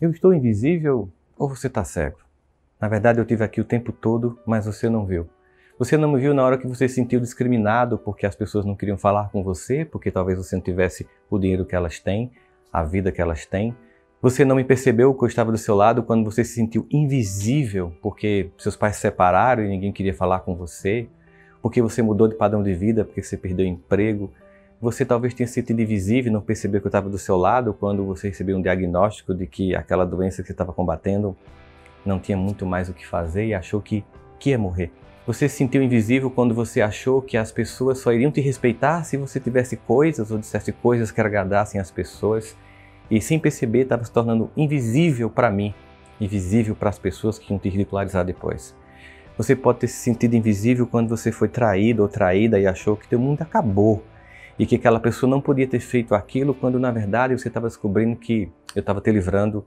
Eu 0.00 0.12
estou 0.12 0.32
invisível 0.32 1.10
ou 1.36 1.48
você 1.48 1.66
está 1.66 1.82
cego? 1.82 2.18
Na 2.80 2.86
verdade, 2.86 3.18
eu 3.18 3.24
tive 3.24 3.42
aqui 3.42 3.60
o 3.60 3.64
tempo 3.64 3.90
todo, 3.90 4.38
mas 4.46 4.64
você 4.64 4.88
não 4.88 5.04
viu. 5.04 5.28
Você 5.76 5.96
não 5.96 6.12
me 6.12 6.20
viu 6.20 6.32
na 6.32 6.44
hora 6.44 6.56
que 6.56 6.68
você 6.68 6.88
se 6.88 6.94
sentiu 6.94 7.18
discriminado 7.18 7.98
porque 7.98 8.24
as 8.24 8.36
pessoas 8.36 8.64
não 8.64 8.76
queriam 8.76 8.96
falar 8.96 9.28
com 9.30 9.42
você, 9.42 9.84
porque 9.84 10.12
talvez 10.12 10.38
você 10.38 10.54
não 10.54 10.62
tivesse 10.62 11.04
o 11.28 11.36
dinheiro 11.36 11.64
que 11.64 11.74
elas 11.74 11.98
têm, 11.98 12.30
a 12.72 12.84
vida 12.84 13.10
que 13.10 13.20
elas 13.20 13.44
têm. 13.44 13.74
Você 14.22 14.44
não 14.44 14.54
me 14.54 14.62
percebeu 14.62 15.12
que 15.12 15.24
eu 15.24 15.26
estava 15.26 15.50
do 15.50 15.58
seu 15.58 15.74
lado 15.74 16.04
quando 16.04 16.24
você 16.24 16.44
se 16.44 16.54
sentiu 16.54 16.86
invisível 16.92 17.92
porque 18.00 18.52
seus 18.56 18.76
pais 18.76 18.94
se 18.94 19.02
separaram 19.02 19.64
e 19.64 19.68
ninguém 19.68 19.90
queria 19.90 20.14
falar 20.14 20.40
com 20.40 20.54
você, 20.54 21.08
porque 21.60 21.82
você 21.82 22.02
mudou 22.02 22.28
de 22.28 22.36
padrão 22.36 22.62
de 22.62 22.72
vida, 22.72 23.04
porque 23.04 23.20
você 23.20 23.36
perdeu 23.36 23.66
emprego, 23.66 24.30
você 24.80 25.04
talvez 25.04 25.34
tenha 25.34 25.46
se 25.46 25.54
sentido 25.54 25.80
invisível 25.80 26.32
não 26.32 26.40
percebeu 26.40 26.80
que 26.80 26.86
eu 26.86 26.90
estava 26.90 27.08
do 27.08 27.18
seu 27.18 27.36
lado 27.36 27.74
quando 27.74 28.04
você 28.04 28.28
recebeu 28.28 28.56
um 28.56 28.62
diagnóstico 28.62 29.34
de 29.34 29.46
que 29.46 29.74
aquela 29.74 30.04
doença 30.04 30.40
que 30.40 30.46
você 30.46 30.52
estava 30.52 30.72
combatendo 30.72 31.36
não 32.06 32.20
tinha 32.20 32.36
muito 32.36 32.64
mais 32.64 32.88
o 32.88 32.94
que 32.94 33.04
fazer 33.04 33.46
e 33.46 33.54
achou 33.54 33.80
que, 33.80 34.04
que 34.38 34.50
ia 34.50 34.58
morrer. 34.58 34.92
Você 35.26 35.48
se 35.48 35.56
sentiu 35.56 35.82
invisível 35.82 36.30
quando 36.30 36.54
você 36.54 36.80
achou 36.80 37.20
que 37.20 37.36
as 37.36 37.50
pessoas 37.50 37.98
só 37.98 38.12
iriam 38.12 38.30
te 38.30 38.40
respeitar 38.40 39.02
se 39.04 39.16
você 39.16 39.40
tivesse 39.40 39.76
coisas 39.76 40.30
ou 40.30 40.38
dissesse 40.38 40.72
coisas 40.72 41.10
que 41.10 41.20
agradassem 41.20 41.80
as 41.80 41.90
pessoas 41.90 42.56
e 43.10 43.20
sem 43.20 43.38
perceber 43.38 43.80
estava 43.80 44.04
se 44.04 44.12
tornando 44.12 44.50
invisível 44.56 45.28
para 45.28 45.50
mim, 45.50 45.74
invisível 46.20 46.74
para 46.74 46.88
as 46.88 46.98
pessoas 46.98 47.38
que 47.38 47.52
iam 47.52 47.58
te 47.58 47.68
ridicularizar 47.68 48.24
depois. 48.24 48.74
Você 49.36 49.54
pode 49.54 49.80
ter 49.80 49.88
se 49.88 49.96
sentido 49.96 50.34
invisível 50.34 50.86
quando 50.86 51.08
você 51.08 51.30
foi 51.30 51.48
traído 51.48 52.02
ou 52.02 52.08
traída 52.08 52.58
e 52.58 52.66
achou 52.66 52.96
que 52.96 53.08
teu 53.08 53.18
mundo 53.18 53.42
acabou 53.42 54.02
e 54.58 54.66
que 54.66 54.74
aquela 54.74 54.98
pessoa 54.98 55.30
não 55.30 55.40
podia 55.40 55.66
ter 55.66 55.80
feito 55.80 56.14
aquilo 56.14 56.52
quando 56.52 56.80
na 56.80 56.90
verdade 56.90 57.38
você 57.38 57.48
estava 57.48 57.68
descobrindo 57.68 58.16
que 58.16 58.50
eu 58.74 58.80
estava 58.80 59.00
te 59.00 59.10
livrando 59.10 59.64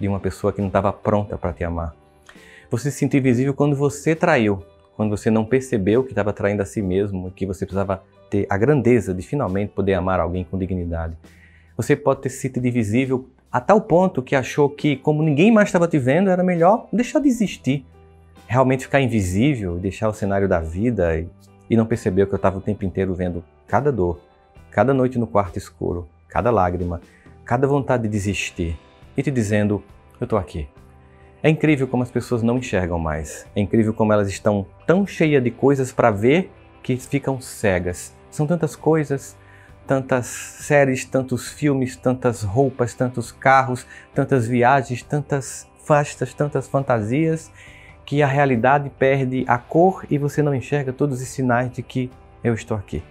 de 0.00 0.08
uma 0.08 0.18
pessoa 0.18 0.52
que 0.52 0.60
não 0.60 0.68
estava 0.68 0.92
pronta 0.92 1.38
para 1.38 1.52
te 1.52 1.62
amar. 1.62 1.94
Você 2.70 2.90
se 2.90 2.98
sentiu 2.98 3.20
invisível 3.20 3.54
quando 3.54 3.76
você 3.76 4.16
traiu, 4.16 4.64
quando 4.96 5.10
você 5.10 5.30
não 5.30 5.44
percebeu 5.44 6.02
que 6.02 6.10
estava 6.10 6.32
traindo 6.32 6.62
a 6.62 6.66
si 6.66 6.82
mesmo, 6.82 7.30
que 7.30 7.46
você 7.46 7.64
precisava 7.64 8.02
ter 8.28 8.46
a 8.50 8.58
grandeza 8.58 9.14
de 9.14 9.22
finalmente 9.22 9.72
poder 9.72 9.94
amar 9.94 10.18
alguém 10.18 10.44
com 10.44 10.58
dignidade. 10.58 11.16
Você 11.76 11.94
pode 11.94 12.22
ter 12.22 12.28
se 12.28 12.38
sentido 12.38 12.66
invisível 12.66 13.28
a 13.50 13.60
tal 13.60 13.80
ponto 13.80 14.20
que 14.20 14.34
achou 14.34 14.68
que, 14.68 14.96
como 14.96 15.22
ninguém 15.22 15.52
mais 15.52 15.68
estava 15.68 15.86
te 15.86 15.98
vendo, 15.98 16.28
era 16.28 16.42
melhor 16.42 16.88
deixar 16.92 17.20
de 17.20 17.28
existir, 17.28 17.86
realmente 18.48 18.84
ficar 18.84 19.00
invisível, 19.00 19.78
deixar 19.78 20.08
o 20.08 20.12
cenário 20.12 20.48
da 20.48 20.58
vida 20.58 21.16
e, 21.16 21.28
e 21.68 21.76
não 21.76 21.86
percebeu 21.86 22.26
que 22.26 22.34
eu 22.34 22.36
estava 22.36 22.58
o 22.58 22.60
tempo 22.60 22.84
inteiro 22.84 23.14
vendo 23.14 23.42
cada 23.66 23.90
dor, 23.90 24.20
cada 24.70 24.92
noite 24.92 25.18
no 25.18 25.26
quarto 25.26 25.56
escuro, 25.56 26.08
cada 26.28 26.50
lágrima, 26.50 27.00
cada 27.44 27.66
vontade 27.66 28.04
de 28.04 28.08
desistir 28.08 28.78
e 29.16 29.22
te 29.22 29.30
dizendo: 29.30 29.82
Eu 30.20 30.24
estou 30.24 30.38
aqui. 30.38 30.68
É 31.42 31.50
incrível 31.50 31.86
como 31.86 32.02
as 32.02 32.10
pessoas 32.10 32.42
não 32.42 32.56
enxergam 32.56 32.98
mais. 32.98 33.46
É 33.54 33.60
incrível 33.60 33.92
como 33.92 34.12
elas 34.12 34.28
estão 34.28 34.66
tão 34.86 35.06
cheias 35.06 35.44
de 35.44 35.50
coisas 35.50 35.92
para 35.92 36.10
ver 36.10 36.50
que 36.82 36.96
ficam 36.96 37.40
cegas. 37.40 38.14
São 38.30 38.46
tantas 38.46 38.74
coisas, 38.74 39.36
tantas 39.86 40.26
séries, 40.26 41.04
tantos 41.04 41.48
filmes, 41.48 41.96
tantas 41.96 42.42
roupas, 42.42 42.94
tantos 42.94 43.30
carros, 43.30 43.86
tantas 44.14 44.46
viagens, 44.46 45.02
tantas 45.02 45.68
fastas, 45.84 46.32
tantas 46.32 46.66
fantasias, 46.66 47.50
que 48.04 48.22
a 48.22 48.26
realidade 48.26 48.90
perde 48.90 49.44
a 49.46 49.58
cor 49.58 50.04
e 50.10 50.18
você 50.18 50.42
não 50.42 50.54
enxerga 50.54 50.92
todos 50.92 51.20
os 51.20 51.28
sinais 51.28 51.72
de 51.72 51.82
que 51.82 52.10
eu 52.42 52.54
estou 52.54 52.76
aqui 52.76 53.02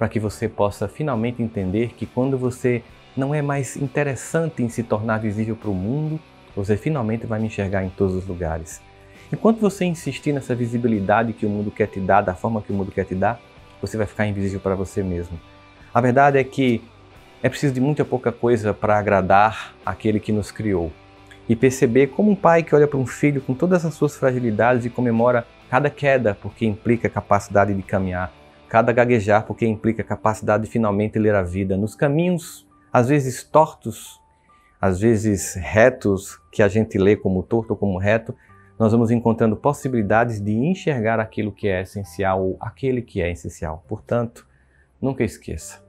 para 0.00 0.08
que 0.08 0.18
você 0.18 0.48
possa 0.48 0.88
finalmente 0.88 1.42
entender 1.42 1.92
que 1.94 2.06
quando 2.06 2.38
você 2.38 2.82
não 3.14 3.34
é 3.34 3.42
mais 3.42 3.76
interessante 3.76 4.62
em 4.62 4.68
se 4.70 4.82
tornar 4.82 5.18
visível 5.18 5.54
para 5.54 5.68
o 5.68 5.74
mundo, 5.74 6.18
você 6.56 6.74
finalmente 6.74 7.26
vai 7.26 7.38
me 7.38 7.48
enxergar 7.48 7.84
em 7.84 7.90
todos 7.90 8.14
os 8.14 8.26
lugares. 8.26 8.80
Enquanto 9.30 9.60
você 9.60 9.84
insistir 9.84 10.32
nessa 10.32 10.54
visibilidade 10.54 11.34
que 11.34 11.44
o 11.44 11.50
mundo 11.50 11.70
quer 11.70 11.86
te 11.86 12.00
dar, 12.00 12.22
da 12.22 12.34
forma 12.34 12.62
que 12.62 12.72
o 12.72 12.74
mundo 12.74 12.90
quer 12.90 13.04
te 13.04 13.14
dar, 13.14 13.38
você 13.78 13.98
vai 13.98 14.06
ficar 14.06 14.26
invisível 14.26 14.58
para 14.58 14.74
você 14.74 15.02
mesmo. 15.02 15.38
A 15.92 16.00
verdade 16.00 16.38
é 16.38 16.44
que 16.44 16.82
é 17.42 17.50
preciso 17.50 17.74
de 17.74 17.80
muita 17.80 18.02
pouca 18.02 18.32
coisa 18.32 18.72
para 18.72 18.98
agradar 18.98 19.74
aquele 19.84 20.18
que 20.18 20.32
nos 20.32 20.50
criou. 20.50 20.90
E 21.50 21.56
perceber 21.56 22.06
como 22.06 22.30
um 22.30 22.36
pai 22.36 22.62
que 22.62 22.72
olha 22.76 22.86
para 22.86 22.96
um 22.96 23.04
filho 23.04 23.40
com 23.40 23.54
todas 23.54 23.84
as 23.84 23.94
suas 23.94 24.16
fragilidades 24.16 24.84
e 24.84 24.88
comemora 24.88 25.44
cada 25.68 25.90
queda, 25.90 26.32
porque 26.40 26.64
implica 26.64 27.10
capacidade 27.10 27.74
de 27.74 27.82
caminhar, 27.82 28.32
cada 28.68 28.92
gaguejar, 28.92 29.44
porque 29.44 29.66
implica 29.66 30.04
capacidade 30.04 30.62
de 30.62 30.70
finalmente 30.70 31.18
ler 31.18 31.34
a 31.34 31.42
vida 31.42 31.76
nos 31.76 31.96
caminhos, 31.96 32.64
às 32.92 33.08
vezes 33.08 33.42
tortos, 33.42 34.20
às 34.80 35.00
vezes 35.00 35.56
retos, 35.56 36.40
que 36.52 36.62
a 36.62 36.68
gente 36.68 36.96
lê 36.96 37.16
como 37.16 37.42
torto 37.42 37.72
ou 37.72 37.76
como 37.76 37.98
reto, 37.98 38.32
nós 38.78 38.92
vamos 38.92 39.10
encontrando 39.10 39.56
possibilidades 39.56 40.40
de 40.40 40.52
enxergar 40.52 41.18
aquilo 41.18 41.50
que 41.50 41.66
é 41.66 41.82
essencial 41.82 42.44
ou 42.44 42.56
aquele 42.60 43.02
que 43.02 43.20
é 43.20 43.28
essencial. 43.28 43.84
Portanto, 43.88 44.46
nunca 45.02 45.24
esqueça. 45.24 45.82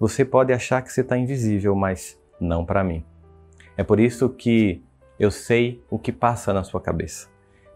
Você 0.00 0.24
pode 0.24 0.54
achar 0.54 0.80
que 0.80 0.90
você 0.90 1.02
está 1.02 1.18
invisível, 1.18 1.74
mas 1.74 2.18
não 2.40 2.64
para 2.64 2.82
mim. 2.82 3.04
É 3.76 3.84
por 3.84 4.00
isso 4.00 4.30
que 4.30 4.82
eu 5.18 5.30
sei 5.30 5.82
o 5.90 5.98
que 5.98 6.12
passa 6.12 6.52
na 6.52 6.64
sua 6.64 6.80
cabeça. 6.80 7.28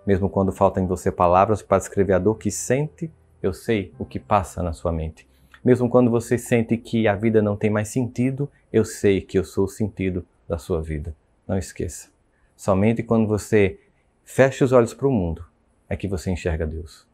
Mesmo 0.06 0.28
quando 0.28 0.52
faltam 0.52 0.82
em 0.82 0.86
você 0.86 1.10
palavras 1.10 1.62
para 1.62 1.78
descrever 1.78 2.14
a 2.14 2.18
dor 2.18 2.36
que 2.36 2.50
sente 2.50 3.10
eu 3.42 3.52
sei 3.52 3.92
o 3.98 4.04
que 4.04 4.18
passa 4.18 4.62
na 4.62 4.72
sua 4.72 4.92
mente. 4.92 5.26
Mesmo 5.64 5.88
quando 5.88 6.10
você 6.10 6.38
sente 6.38 6.76
que 6.76 7.08
a 7.08 7.14
vida 7.14 7.42
não 7.42 7.56
tem 7.56 7.70
mais 7.70 7.88
sentido, 7.88 8.50
eu 8.72 8.84
sei 8.84 9.20
que 9.20 9.38
eu 9.38 9.44
sou 9.44 9.64
o 9.64 9.68
sentido 9.68 10.24
da 10.48 10.58
sua 10.58 10.80
vida. 10.80 11.14
Não 11.46 11.58
esqueça. 11.58 12.08
Somente 12.56 13.02
quando 13.02 13.26
você 13.26 13.78
fecha 14.24 14.64
os 14.64 14.72
olhos 14.72 14.94
para 14.94 15.08
o 15.08 15.12
mundo 15.12 15.44
é 15.88 15.96
que 15.96 16.08
você 16.08 16.30
enxerga 16.30 16.66
Deus. 16.66 17.05